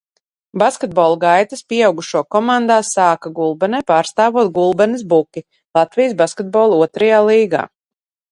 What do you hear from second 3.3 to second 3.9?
Gulbenē,